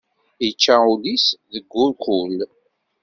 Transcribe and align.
Ičča 0.47 0.75
ul-is 0.91 1.25
deg 1.53 1.65
urkul. 1.83 2.35